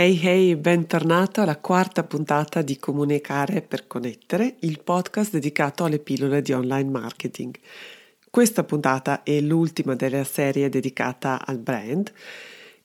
[0.00, 6.40] Hey hey, bentornato alla quarta puntata di Comunicare per connettere, il podcast dedicato alle pillole
[6.40, 7.54] di online marketing.
[8.30, 12.10] Questa puntata è l'ultima della serie dedicata al brand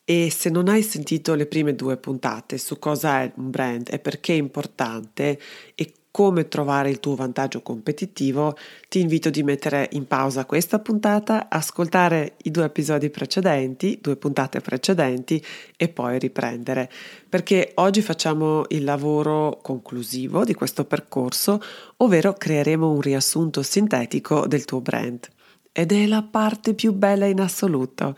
[0.05, 3.97] e se non hai sentito le prime due puntate su cosa è un brand e
[3.97, 5.39] perché è importante
[5.73, 8.55] e come trovare il tuo vantaggio competitivo,
[8.87, 14.61] ti invito di mettere in pausa questa puntata, ascoltare i due episodi precedenti, due puntate
[14.61, 15.43] precedenti
[15.75, 16.89] e poi riprendere,
[17.27, 21.61] perché oggi facciamo il lavoro conclusivo di questo percorso,
[21.97, 25.27] ovvero creeremo un riassunto sintetico del tuo brand.
[25.73, 28.15] Ed è la parte più bella in assoluto.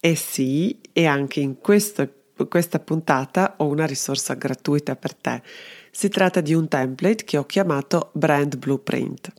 [0.00, 2.08] E sì, e anche in questo,
[2.48, 5.42] questa puntata ho una risorsa gratuita per te
[5.90, 9.32] si tratta di un template che ho chiamato Brand Blueprint.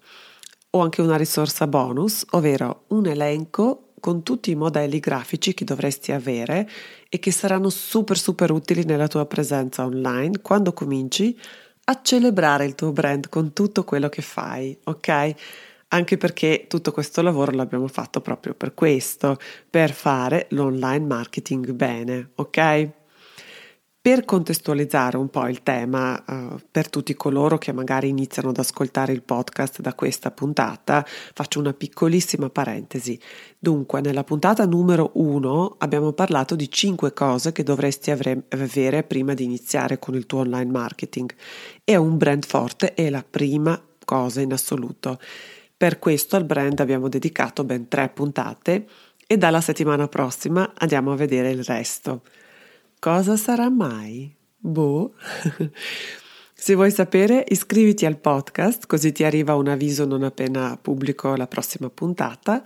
[0.71, 6.11] Ho anche una risorsa bonus, ovvero un elenco con tutti i modelli grafici che dovresti
[6.11, 6.69] avere
[7.07, 11.37] e che saranno super super utili nella tua presenza online quando cominci
[11.85, 15.33] a celebrare il tuo brand con tutto quello che fai, ok?
[15.91, 19.37] Anche perché tutto questo lavoro l'abbiamo fatto proprio per questo,
[19.69, 22.89] per fare l'online marketing bene, ok?
[24.01, 29.13] Per contestualizzare un po' il tema uh, per tutti coloro che magari iniziano ad ascoltare
[29.13, 33.19] il podcast da questa puntata, faccio una piccolissima parentesi.
[33.57, 39.33] Dunque, nella puntata numero 1 abbiamo parlato di 5 cose che dovresti avre- avere prima
[39.33, 41.33] di iniziare con il tuo online marketing
[41.83, 45.19] e un brand forte è la prima cosa in assoluto.
[45.79, 48.85] Per questo al brand abbiamo dedicato ben 3 puntate
[49.25, 52.23] e dalla settimana prossima andiamo a vedere il resto.
[52.99, 54.29] Cosa sarà mai?
[54.57, 55.13] Boh.
[56.53, 61.47] Se vuoi sapere, iscriviti al podcast così ti arriva un avviso non appena pubblico la
[61.47, 62.61] prossima puntata,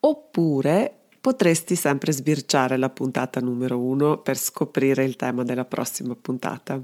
[0.00, 6.82] oppure potresti sempre sbirciare la puntata numero uno per scoprire il tema della prossima puntata.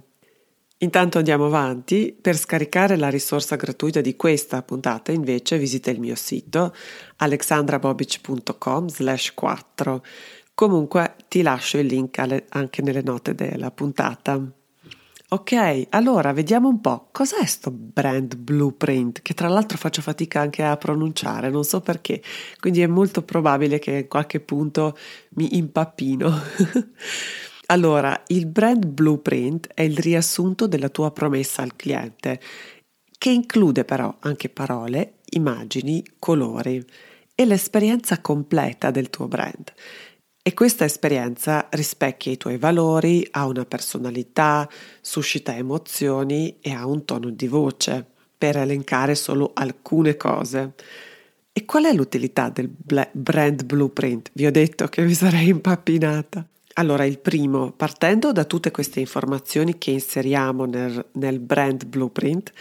[0.82, 6.16] Intanto andiamo avanti, per scaricare la risorsa gratuita di questa puntata invece visita il mio
[6.16, 6.74] sito
[7.16, 10.04] alexandrabobic.com slash 4
[10.54, 14.40] Comunque ti lascio il link alle, anche nelle note della puntata.
[15.28, 19.22] Ok, allora vediamo un po' cos'è sto brand blueprint?
[19.22, 22.20] Che tra l'altro faccio fatica anche a pronunciare, non so perché,
[22.58, 24.96] quindi è molto probabile che a qualche punto
[25.30, 26.30] mi impappino.
[27.72, 32.38] allora, il brand blueprint è il riassunto della tua promessa al cliente,
[33.16, 36.84] che include però anche parole, immagini, colori
[37.34, 39.72] e l'esperienza completa del tuo brand.
[40.42, 44.68] E questa esperienza rispecchia i tuoi valori, ha una personalità,
[45.00, 48.04] suscita emozioni e ha un tono di voce,
[48.36, 50.74] per elencare solo alcune cose.
[51.50, 54.30] E qual è l'utilità del brand blueprint?
[54.34, 56.46] Vi ho detto che mi sarei impappinata.
[56.74, 62.52] Allora, il primo, partendo da tutte queste informazioni che inseriamo nel, nel brand blueprint,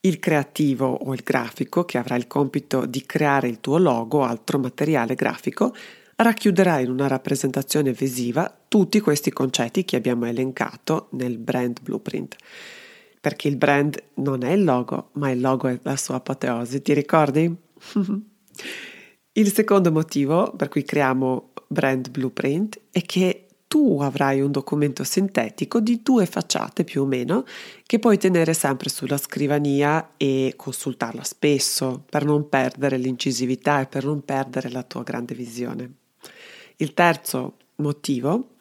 [0.00, 4.22] il creativo o il grafico, che avrà il compito di creare il tuo logo o
[4.22, 5.74] altro materiale grafico,
[6.16, 12.36] racchiuderà in una rappresentazione visiva tutti questi concetti che abbiamo elencato nel brand blueprint.
[13.20, 16.94] Perché il brand non è il logo, ma il logo è la sua apoteosi, ti
[16.94, 17.54] ricordi?
[19.34, 25.80] il secondo motivo per cui creiamo brand blueprint è che tu avrai un documento sintetico
[25.80, 27.46] di due facciate più o meno
[27.86, 34.04] che puoi tenere sempre sulla scrivania e consultarla spesso per non perdere l'incisività e per
[34.04, 35.90] non perdere la tua grande visione.
[36.76, 38.56] Il terzo motivo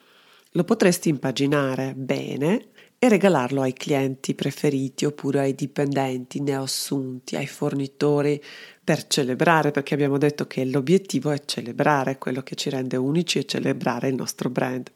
[0.52, 2.68] lo potresti impaginare bene
[3.04, 8.40] e regalarlo ai clienti preferiti oppure ai dipendenti neoassunti, ai fornitori
[8.84, 13.46] per celebrare, perché abbiamo detto che l'obiettivo è celebrare quello che ci rende unici e
[13.48, 14.92] celebrare il nostro brand.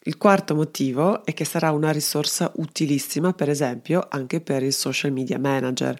[0.00, 5.12] Il quarto motivo è che sarà una risorsa utilissima, per esempio, anche per il social
[5.12, 5.96] media manager,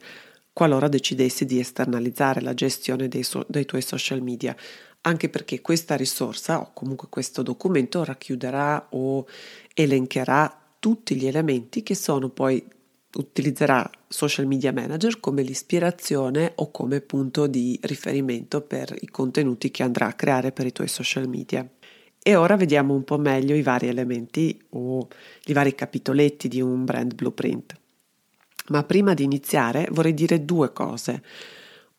[0.52, 4.56] qualora decidessi di esternalizzare la gestione dei, so- dei tuoi social media
[5.02, 9.26] anche perché questa risorsa o comunque questo documento racchiuderà o
[9.72, 12.64] elencherà tutti gli elementi che sono poi
[13.16, 19.82] utilizzerà Social Media Manager come l'ispirazione o come punto di riferimento per i contenuti che
[19.82, 21.68] andrà a creare per i tuoi social media.
[22.20, 25.08] E ora vediamo un po' meglio i vari elementi o
[25.46, 27.74] i vari capitoletti di un brand blueprint.
[28.68, 31.22] Ma prima di iniziare vorrei dire due cose.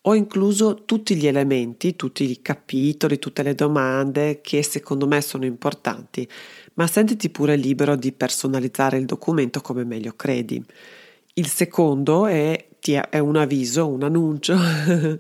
[0.04, 5.44] Ho incluso tutti gli elementi, tutti i capitoli, tutte le domande che secondo me sono
[5.44, 6.28] importanti,
[6.76, 10.64] ma sentiti pure libero di personalizzare il documento come meglio credi.
[11.34, 12.70] Il secondo è,
[13.10, 14.58] è un avviso, un annuncio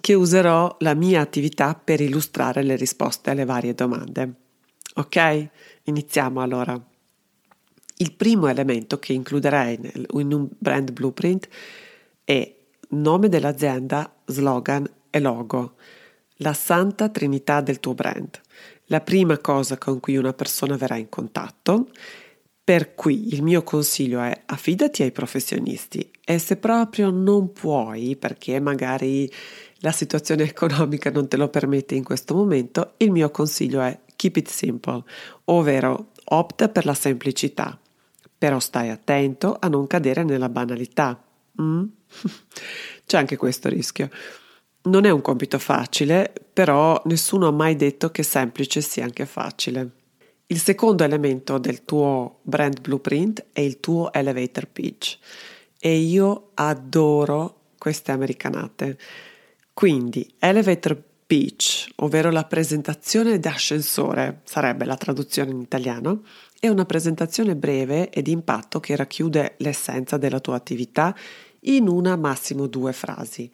[0.00, 4.34] che userò la mia attività per illustrare le risposte alle varie domande.
[4.96, 5.48] Ok?
[5.84, 6.80] Iniziamo allora.
[7.98, 9.78] Il primo elemento che includerei
[10.14, 11.48] in un brand blueprint
[12.24, 12.54] è
[13.00, 15.74] nome dell'azienda, slogan e logo,
[16.38, 18.40] la santa trinità del tuo brand.
[18.86, 21.88] La prima cosa con cui una persona verrà in contatto,
[22.62, 28.58] per cui il mio consiglio è affidati ai professionisti e se proprio non puoi, perché
[28.58, 29.30] magari
[29.78, 34.36] la situazione economica non te lo permette in questo momento, il mio consiglio è keep
[34.36, 35.02] it simple,
[35.44, 37.78] ovvero opta per la semplicità,
[38.36, 41.22] però stai attento a non cadere nella banalità.
[41.60, 41.84] Mm?
[43.06, 44.10] C'è anche questo rischio.
[44.82, 49.90] Non è un compito facile, però nessuno ha mai detto che semplice sia anche facile.
[50.46, 55.18] Il secondo elemento del tuo brand blueprint è il tuo elevator pitch
[55.80, 58.98] e io adoro queste americanate.
[59.72, 66.22] Quindi, elevator pitch, ovvero la presentazione d'ascensore, sarebbe la traduzione in italiano,
[66.60, 71.14] è una presentazione breve e di impatto che racchiude l'essenza della tua attività
[71.64, 73.50] in una massimo due frasi.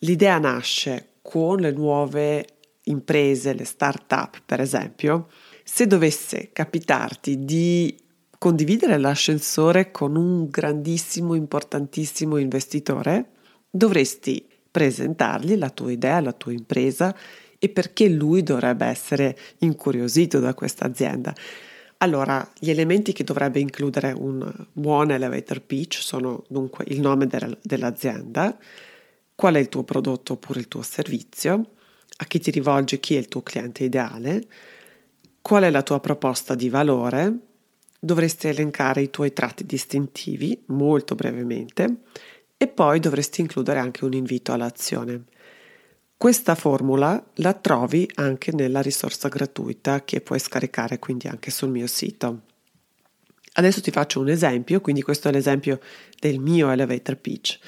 [0.00, 2.46] L'idea nasce con le nuove
[2.84, 5.28] imprese, le start-up per esempio.
[5.64, 7.94] Se dovesse capitarti di
[8.38, 13.30] condividere l'ascensore con un grandissimo, importantissimo investitore,
[13.68, 17.14] dovresti presentargli la tua idea, la tua impresa
[17.58, 21.34] e perché lui dovrebbe essere incuriosito da questa azienda.
[22.00, 27.58] Allora, gli elementi che dovrebbe includere un buon elevator pitch sono dunque il nome del,
[27.60, 28.56] dell'azienda,
[29.34, 31.70] qual è il tuo prodotto oppure il tuo servizio,
[32.18, 34.46] a chi ti rivolgi, chi è il tuo cliente ideale,
[35.42, 37.36] qual è la tua proposta di valore,
[37.98, 42.02] dovresti elencare i tuoi tratti distintivi molto brevemente
[42.56, 45.24] e poi dovresti includere anche un invito all'azione.
[46.18, 51.86] Questa formula la trovi anche nella risorsa gratuita che puoi scaricare quindi anche sul mio
[51.86, 52.40] sito.
[53.52, 55.78] Adesso ti faccio un esempio, quindi questo è l'esempio
[56.18, 57.60] del mio elevator pitch.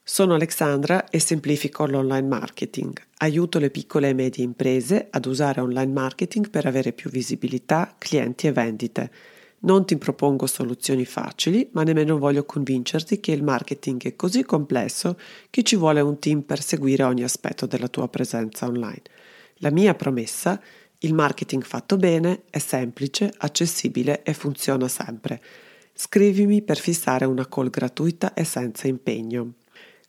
[0.00, 3.02] Sono Alexandra e semplifico l'online marketing.
[3.16, 8.46] Aiuto le piccole e medie imprese ad usare online marketing per avere più visibilità, clienti
[8.46, 9.10] e vendite.
[9.64, 15.16] Non ti propongo soluzioni facili, ma nemmeno voglio convincerti che il marketing è così complesso
[15.50, 19.02] che ci vuole un team per seguire ogni aspetto della tua presenza online.
[19.58, 20.60] La mia promessa,
[20.98, 25.40] il marketing fatto bene, è semplice, accessibile e funziona sempre.
[25.94, 29.52] Scrivimi per fissare una call gratuita e senza impegno.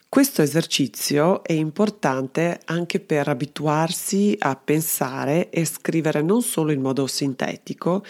[0.10, 7.06] Questo esercizio è importante anche per abituarsi a pensare e scrivere non solo in modo
[7.06, 8.04] sintetico,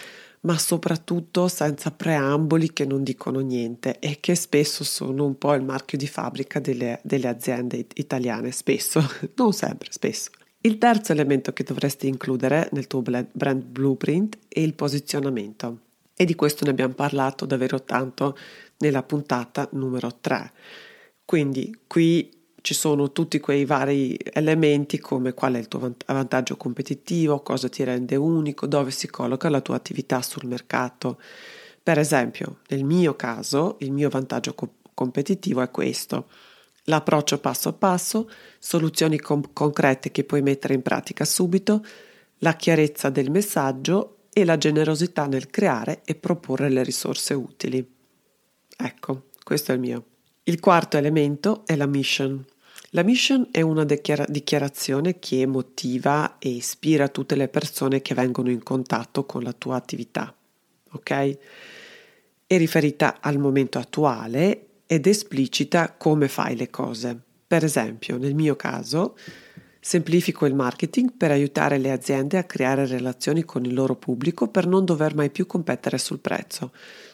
[0.44, 5.64] ma soprattutto senza preamboli che non dicono niente e che spesso sono un po' il
[5.64, 9.02] marchio di fabbrica delle, delle aziende italiane, spesso,
[9.36, 10.30] non sempre, spesso.
[10.62, 15.80] Il terzo elemento che dovresti includere nel tuo brand blueprint è il posizionamento
[16.16, 18.38] e di questo ne abbiamo parlato davvero tanto
[18.78, 20.52] nella puntata numero 3.
[21.26, 22.30] Quindi qui
[22.64, 27.84] ci sono tutti quei vari elementi come qual è il tuo vantaggio competitivo, cosa ti
[27.84, 31.20] rende unico, dove si colloca la tua attività sul mercato.
[31.84, 36.30] Per esempio, nel mio caso, il mio vantaggio co- competitivo è questo.
[36.86, 41.84] L'approccio passo passo, soluzioni com- concrete che puoi mettere in pratica subito,
[42.38, 47.86] la chiarezza del messaggio e la generosità nel creare e proporre le risorse utili.
[48.78, 50.06] Ecco, questo è il mio.
[50.44, 52.46] Il quarto elemento è la mission.
[52.96, 58.52] La mission è una dichiara- dichiarazione che motiva e ispira tutte le persone che vengono
[58.52, 60.32] in contatto con la tua attività,
[60.92, 61.38] ok?
[62.46, 67.20] È riferita al momento attuale ed esplicita come fai le cose.
[67.48, 69.18] Per esempio, nel mio caso,
[69.80, 74.68] semplifico il marketing per aiutare le aziende a creare relazioni con il loro pubblico per
[74.68, 76.72] non dover mai più competere sul prezzo.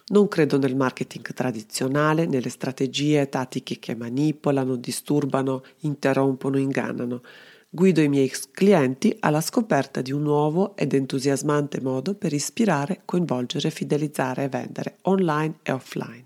[0.09, 7.21] Non credo nel marketing tradizionale, nelle strategie tattiche che manipolano, disturbano, interrompono, ingannano.
[7.69, 13.69] Guido i miei clienti alla scoperta di un nuovo ed entusiasmante modo per ispirare, coinvolgere,
[13.69, 16.23] fidelizzare e vendere online e offline.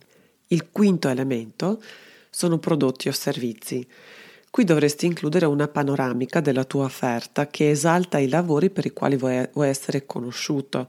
[0.47, 1.81] Il quinto elemento
[2.29, 3.85] sono prodotti o servizi.
[4.49, 9.17] Qui dovresti includere una panoramica della tua offerta che esalta i lavori per i quali
[9.17, 10.87] vuoi essere conosciuto,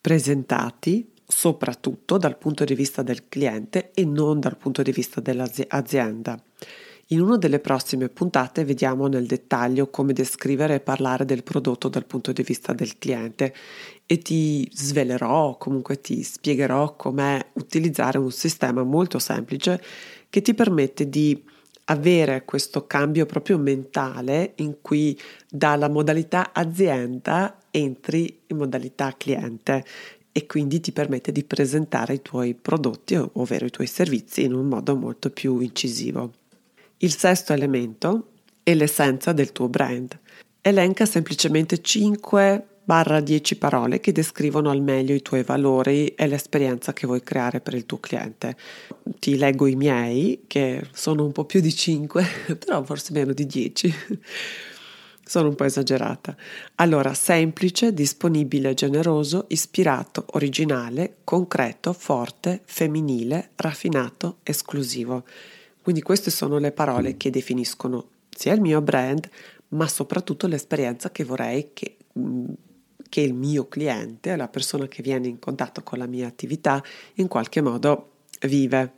[0.00, 6.40] presentati soprattutto dal punto di vista del cliente e non dal punto di vista dell'azienda.
[7.10, 12.04] In una delle prossime puntate vediamo nel dettaglio come descrivere e parlare del prodotto dal
[12.04, 13.54] punto di vista del cliente
[14.06, 19.80] e ti svelerò, comunque ti spiegherò come utilizzare un sistema molto semplice
[20.28, 21.40] che ti permette di
[21.88, 25.16] avere questo cambio proprio mentale in cui
[25.48, 29.84] dalla modalità azienda entri in modalità cliente
[30.36, 34.66] e quindi ti permette di presentare i tuoi prodotti, ovvero i tuoi servizi, in un
[34.66, 36.30] modo molto più incisivo.
[36.98, 40.18] Il sesto elemento è l'essenza del tuo brand.
[40.60, 47.06] Elenca semplicemente 5 10 parole che descrivono al meglio i tuoi valori e l'esperienza che
[47.06, 48.58] vuoi creare per il tuo cliente.
[49.18, 52.26] Ti leggo i miei, che sono un po' più di 5,
[52.62, 53.94] però forse meno di 10.
[55.28, 56.36] Sono un po' esagerata.
[56.76, 65.24] Allora, semplice, disponibile, generoso, ispirato, originale, concreto, forte, femminile, raffinato, esclusivo.
[65.82, 69.28] Quindi queste sono le parole che definiscono sia il mio brand,
[69.70, 71.96] ma soprattutto l'esperienza che vorrei che,
[73.08, 76.80] che il mio cliente, la persona che viene in contatto con la mia attività,
[77.14, 78.10] in qualche modo
[78.42, 78.92] vive.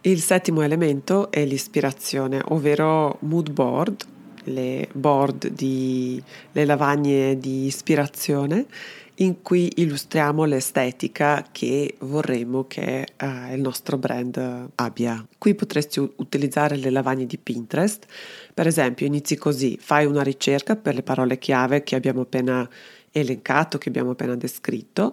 [0.00, 8.66] Il settimo elemento è l'ispirazione, ovvero mood board, le board di le lavagne di ispirazione
[9.20, 15.26] in cui illustriamo l'estetica che vorremmo che uh, il nostro brand abbia.
[15.36, 18.06] Qui potresti utilizzare le lavagne di Pinterest,
[18.54, 22.66] per esempio inizi così, fai una ricerca per le parole chiave che abbiamo appena
[23.10, 25.12] elencato, che abbiamo appena descritto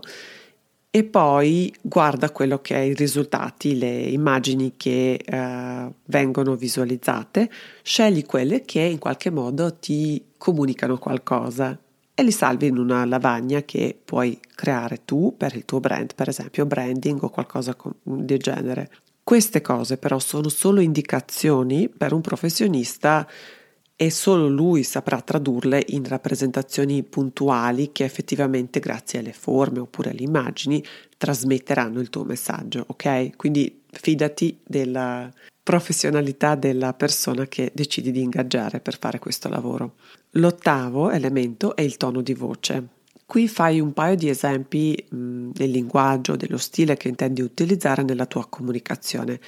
[0.89, 7.50] e poi guarda quello che è i risultati, le immagini che uh, vengono visualizzate,
[7.84, 11.77] scegli quelle che in qualche modo ti comunicano qualcosa
[12.13, 16.29] e li salvi in una lavagna che puoi creare tu per il tuo brand, per
[16.29, 18.89] esempio branding o qualcosa del genere.
[19.24, 23.27] Queste cose però sono solo indicazioni per un professionista
[23.99, 30.21] e solo lui saprà tradurle in rappresentazioni puntuali che effettivamente grazie alle forme oppure alle
[30.21, 30.83] immagini
[31.17, 33.35] trasmetteranno il tuo messaggio, ok?
[33.35, 35.29] Quindi fidati della
[35.63, 39.95] professionalità della persona che decidi di ingaggiare per fare questo lavoro.
[40.33, 42.87] L'ottavo elemento è il tono di voce.
[43.25, 48.27] Qui fai un paio di esempi mh, del linguaggio, dello stile che intendi utilizzare nella
[48.27, 49.39] tua comunicazione.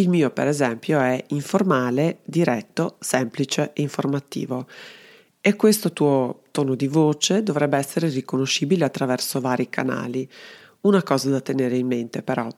[0.00, 4.66] Il mio, per esempio, è informale, diretto, semplice e informativo.
[5.42, 10.26] E questo tuo tono di voce dovrebbe essere riconoscibile attraverso vari canali.
[10.82, 12.48] Una cosa da tenere in mente però,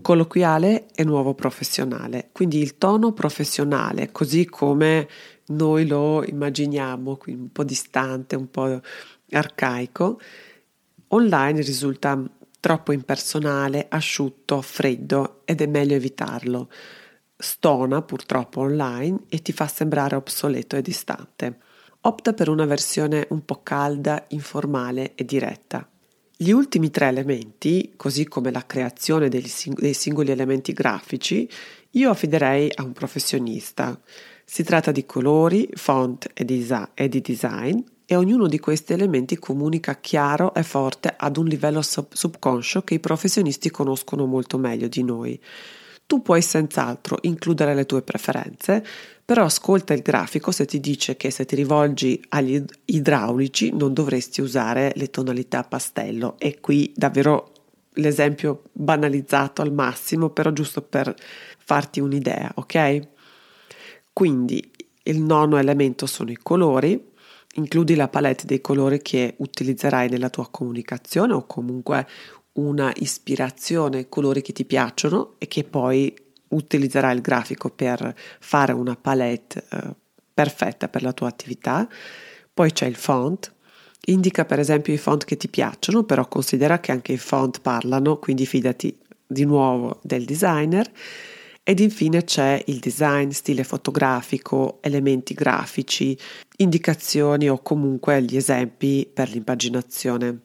[0.00, 2.30] colloquiale e nuovo professionale.
[2.32, 5.06] Quindi il tono professionale, così come
[5.48, 8.80] noi lo immaginiamo, quindi un po' distante, un po'
[9.32, 10.18] arcaico,
[11.08, 12.24] online risulta
[12.60, 16.70] troppo impersonale, asciutto, freddo ed è meglio evitarlo.
[17.36, 21.58] Stona purtroppo online e ti fa sembrare obsoleto e distante.
[22.02, 25.88] Opta per una versione un po' calda, informale e diretta.
[26.36, 31.48] Gli ultimi tre elementi, così come la creazione dei, sing- dei singoli elementi grafici,
[31.90, 34.00] io affiderei a un professionista.
[34.44, 37.78] Si tratta di colori, font e, disa- e di design
[38.12, 42.94] e ognuno di questi elementi comunica chiaro e forte ad un livello sub- subconscio che
[42.94, 45.40] i professionisti conoscono molto meglio di noi.
[46.06, 48.84] Tu puoi senz'altro includere le tue preferenze,
[49.24, 54.40] però ascolta il grafico se ti dice che se ti rivolgi agli idraulici non dovresti
[54.40, 57.52] usare le tonalità pastello e qui davvero
[57.92, 61.14] l'esempio banalizzato al massimo, però giusto per
[61.58, 63.06] farti un'idea, ok?
[64.12, 64.68] Quindi
[65.04, 67.09] il nono elemento sono i colori,
[67.54, 72.06] includi la palette dei colori che utilizzerai nella tua comunicazione o comunque
[72.52, 76.14] una ispirazione, colori che ti piacciono e che poi
[76.48, 79.94] utilizzerai il grafico per fare una palette eh,
[80.32, 81.88] perfetta per la tua attività.
[82.52, 83.52] Poi c'è il font,
[84.06, 88.18] indica per esempio i font che ti piacciono, però considera che anche i font parlano,
[88.18, 90.90] quindi fidati di nuovo del designer.
[91.62, 96.18] Ed infine c'è il design, stile fotografico, elementi grafici,
[96.60, 100.40] indicazioni o comunque gli esempi per l'impaginazione.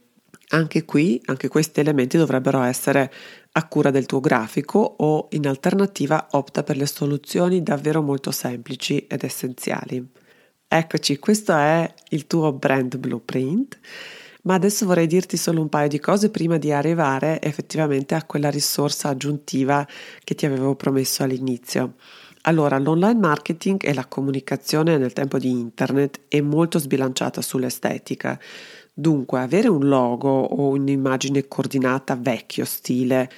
[0.49, 3.11] Anche qui, anche questi elementi dovrebbero essere
[3.53, 9.05] a cura del tuo grafico o in alternativa opta per le soluzioni davvero molto semplici
[9.07, 10.05] ed essenziali.
[10.67, 13.79] Eccoci, questo è il tuo brand blueprint,
[14.43, 18.49] ma adesso vorrei dirti solo un paio di cose prima di arrivare effettivamente a quella
[18.49, 19.85] risorsa aggiuntiva
[20.23, 21.95] che ti avevo promesso all'inizio.
[22.47, 28.39] Allora, l'online marketing e la comunicazione nel tempo di internet è molto sbilanciata sull'estetica.
[28.93, 33.29] Dunque, avere un logo o un'immagine coordinata vecchio stile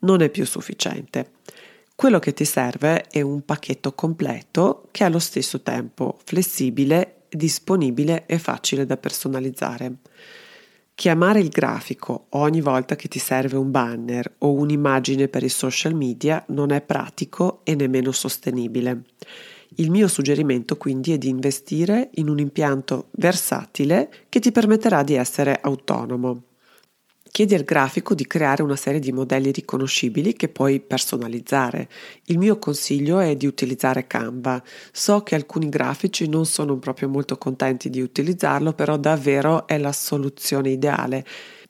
[0.00, 1.34] non è più sufficiente.
[1.94, 8.26] Quello che ti serve è un pacchetto completo che è allo stesso tempo flessibile, disponibile
[8.26, 9.98] e facile da personalizzare.
[10.98, 15.92] Chiamare il grafico ogni volta che ti serve un banner o un'immagine per i social
[15.92, 19.02] media non è pratico e nemmeno sostenibile.
[19.74, 25.12] Il mio suggerimento quindi è di investire in un impianto versatile che ti permetterà di
[25.12, 26.44] essere autonomo.
[27.36, 31.86] Chiedi al grafico di creare una serie di modelli riconoscibili che puoi personalizzare.
[32.28, 34.62] Il mio consiglio è di utilizzare Canva.
[34.90, 39.92] So che alcuni grafici non sono proprio molto contenti di utilizzarlo, però davvero è la
[39.92, 41.26] soluzione ideale.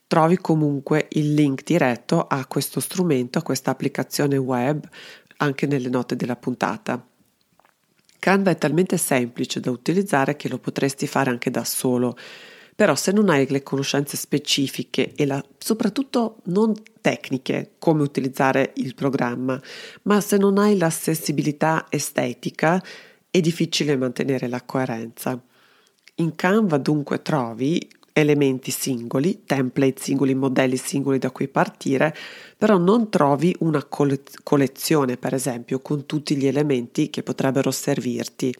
[0.06, 4.88] Trovi comunque il link diretto a questo strumento, a questa applicazione web,
[5.38, 7.04] anche nelle note della puntata.
[8.20, 12.16] Canva è talmente semplice da utilizzare che lo potresti fare anche da solo.
[12.76, 18.94] Però se non hai le conoscenze specifiche e la, soprattutto non tecniche, come utilizzare il
[18.94, 19.60] programma,
[20.02, 22.82] ma se non hai la sensibilità estetica,
[23.30, 25.42] è difficile mantenere la coerenza.
[26.16, 32.14] In Canva dunque trovi elementi singoli, template singoli, modelli singoli da cui partire,
[32.56, 38.54] però non trovi una collezione, per esempio, con tutti gli elementi che potrebbero servirti.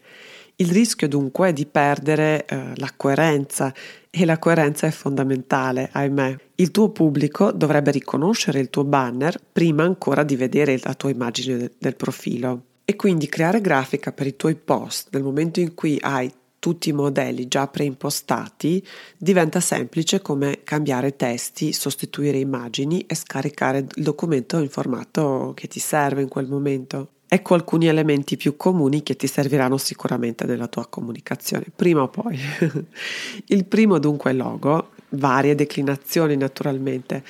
[0.59, 3.75] Il rischio dunque è di perdere eh, la coerenza
[4.09, 6.35] e la coerenza è fondamentale, ahimè.
[6.55, 11.59] Il tuo pubblico dovrebbe riconoscere il tuo banner prima ancora di vedere la tua immagine
[11.59, 12.63] de- del profilo.
[12.87, 16.93] E quindi creare grafica per i tuoi post nel momento in cui hai tutti i
[16.93, 18.83] modelli già preimpostati
[19.19, 25.81] diventa semplice come cambiare testi, sostituire immagini e scaricare il documento in formato che ti
[25.81, 27.11] serve in quel momento.
[27.28, 32.38] Ecco alcuni elementi più comuni che ti serviranno sicuramente nella tua comunicazione, prima o poi.
[33.47, 37.25] il primo dunque è logo, varie declinazioni naturalmente.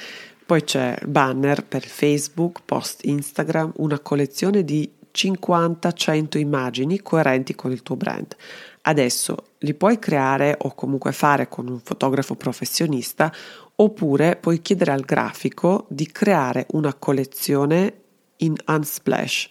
[0.45, 7.83] Poi c'è banner per Facebook, post Instagram, una collezione di 50-100 immagini coerenti con il
[7.83, 8.37] tuo brand.
[8.83, 13.33] Adesso li puoi creare o comunque fare con un fotografo professionista
[13.77, 18.03] oppure puoi chiedere al grafico di creare una collezione
[18.39, 19.49] in Unsplash.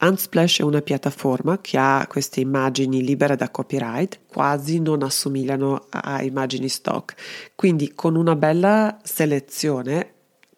[0.00, 6.22] Unsplash è una piattaforma che ha queste immagini libere da copyright, quasi non assomigliano a
[6.22, 7.14] immagini stock.
[7.54, 10.14] Quindi con una bella selezione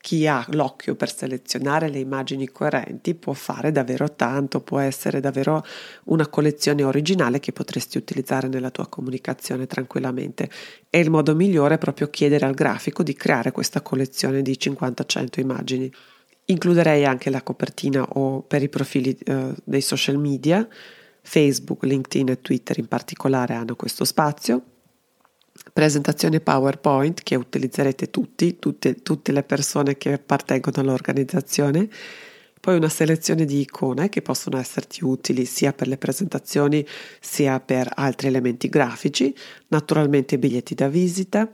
[0.07, 5.65] chi ha l'occhio per selezionare le immagini coerenti può fare davvero tanto, può essere davvero
[6.05, 10.49] una collezione originale che potresti utilizzare nella tua comunicazione tranquillamente.
[10.91, 15.41] E il modo migliore è proprio chiedere al grafico di creare questa collezione di 50-100
[15.41, 15.93] immagini.
[16.49, 20.67] Includerei anche la copertina o per i profili eh, dei social media,
[21.23, 24.63] Facebook, LinkedIn e Twitter in particolare hanno questo spazio.
[25.73, 31.89] Presentazione PowerPoint che utilizzerete tutti, tutte, tutte le persone che appartengono all'organizzazione.
[32.61, 36.87] Poi una selezione di icone che possono esserti utili sia per le presentazioni
[37.21, 39.35] sia per altri elementi grafici,
[39.69, 41.53] naturalmente biglietti da visita,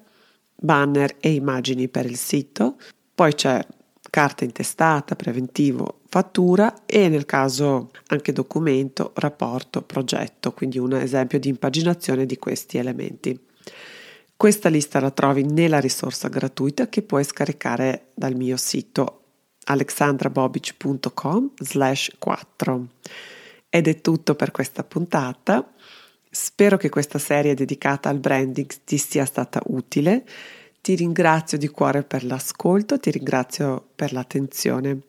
[0.55, 2.77] banner e immagini per il sito.
[3.15, 3.65] Poi c'è
[4.13, 11.49] carta intestata, preventivo, fattura e nel caso anche documento, rapporto, progetto, quindi un esempio di
[11.49, 13.41] impaginazione di questi elementi.
[14.37, 19.23] Questa lista la trovi nella risorsa gratuita che puoi scaricare dal mio sito
[19.65, 22.87] alexandrabobic.com slash 4.
[23.71, 25.73] Ed è tutto per questa puntata.
[26.31, 30.27] Spero che questa serie dedicata al branding ti sia stata utile.
[30.83, 35.03] Ti ringrazio di cuore per l'ascolto, ti ringrazio per l'attenzione.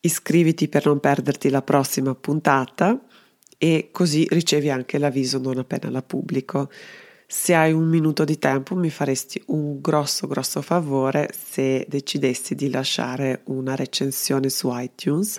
[0.00, 3.00] Iscriviti per non perderti la prossima puntata
[3.56, 6.68] e così ricevi anche l'avviso non appena la pubblico.
[7.28, 12.68] Se hai un minuto di tempo mi faresti un grosso grosso favore se decidessi di
[12.68, 15.38] lasciare una recensione su iTunes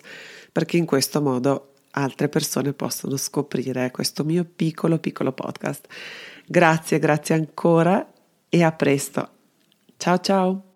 [0.53, 5.85] perché in questo modo altre persone possono scoprire questo mio piccolo piccolo podcast.
[6.47, 8.09] Grazie, grazie ancora
[8.47, 9.31] e a presto.
[9.99, 10.68] Chao, chao.